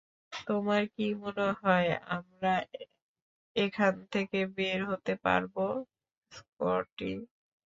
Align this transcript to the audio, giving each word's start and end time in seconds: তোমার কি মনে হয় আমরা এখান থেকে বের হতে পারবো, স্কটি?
তোমার 0.33 0.83
কি 0.95 1.07
মনে 1.23 1.47
হয় 1.59 1.87
আমরা 2.09 2.53
এখান 3.55 3.93
থেকে 4.13 4.39
বের 4.55 4.79
হতে 4.91 5.13
পারবো, 5.25 5.65
স্কটি? 6.31 7.11